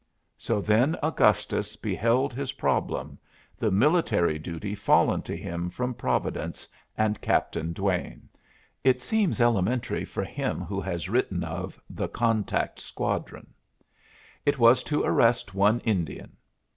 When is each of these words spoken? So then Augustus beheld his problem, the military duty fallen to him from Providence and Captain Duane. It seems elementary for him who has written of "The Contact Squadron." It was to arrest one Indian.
So 0.39 0.61
then 0.61 0.97
Augustus 1.03 1.75
beheld 1.75 2.33
his 2.33 2.53
problem, 2.53 3.19
the 3.55 3.69
military 3.69 4.39
duty 4.39 4.73
fallen 4.73 5.21
to 5.21 5.37
him 5.37 5.69
from 5.69 5.93
Providence 5.93 6.67
and 6.97 7.21
Captain 7.21 7.71
Duane. 7.71 8.27
It 8.83 8.99
seems 8.99 9.39
elementary 9.39 10.03
for 10.03 10.23
him 10.23 10.61
who 10.61 10.81
has 10.81 11.07
written 11.07 11.43
of 11.43 11.79
"The 11.87 12.07
Contact 12.07 12.79
Squadron." 12.79 13.53
It 14.43 14.57
was 14.57 14.81
to 14.85 15.03
arrest 15.03 15.53
one 15.53 15.79
Indian. 15.81 16.35